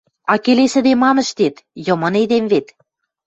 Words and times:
–А 0.31 0.33
келесӹде 0.43 0.93
мам 1.01 1.17
ӹштет?..Йымын 1.23 2.15
эдем 2.21 2.45
вет... 2.51 2.67